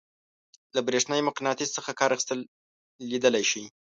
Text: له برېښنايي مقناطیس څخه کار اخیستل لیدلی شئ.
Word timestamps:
له 0.75 0.81
برېښنايي 0.87 1.23
مقناطیس 1.29 1.69
څخه 1.77 1.91
کار 1.99 2.09
اخیستل 2.13 2.39
لیدلی 3.09 3.43
شئ. 3.51 3.63